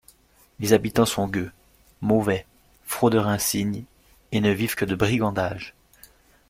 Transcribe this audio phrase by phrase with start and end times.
[0.57, 1.51] Les habitants sont gueux,
[2.01, 2.47] mauvais,
[2.87, 3.83] fraudeurs insignes,
[4.31, 5.75] et ne vivent que de brigandages.